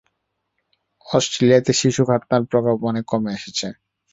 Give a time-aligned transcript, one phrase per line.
[1.07, 3.67] অস্ট্রেলিয়াতে শিশু খৎনার প্রকোপ অনেক কমে এসেছে।